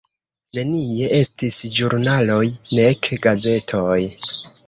Nenie 0.59 1.09
estis 1.17 1.59
ĵurnaloj, 1.75 2.47
nek 2.79 3.11
gazetoj. 3.27 4.01